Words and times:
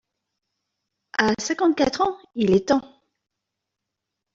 À 1.19 1.31
cinquante-quatre 1.39 2.01
ans, 2.01 2.17
il 2.33 2.55
est 2.55 2.69
temps! 2.69 2.81